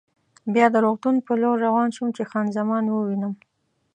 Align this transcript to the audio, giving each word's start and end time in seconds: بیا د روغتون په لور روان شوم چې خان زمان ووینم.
بیا 0.53 0.65
د 0.71 0.75
روغتون 0.85 1.15
په 1.27 1.33
لور 1.41 1.57
روان 1.67 1.89
شوم 1.95 2.09
چې 2.17 2.23
خان 2.29 2.45
زمان 2.57 2.83
ووینم. 2.87 3.33